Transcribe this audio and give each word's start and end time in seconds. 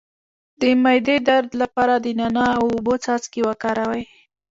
د 0.61 0.61
معدې 0.83 1.17
د 1.21 1.23
درد 1.27 1.51
لپاره 1.61 1.93
د 1.97 2.07
نعناع 2.19 2.51
او 2.59 2.65
اوبو 2.75 2.93
څاڅکي 3.03 3.41
وکاروئ 3.47 4.03